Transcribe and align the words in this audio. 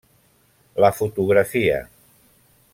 La 0.85 0.89
fotografia. 1.01 1.79